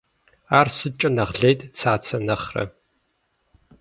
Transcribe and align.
Ар 0.59 0.67
сыткӏэ 0.77 1.09
нэхъ 1.15 1.35
лейт 1.41 1.59
Цацэ 1.77 2.17
нэхърэ? 2.27 2.63